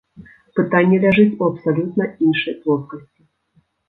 [0.59, 3.21] Пытанне ляжыць у абсалютна іншай плоскасці.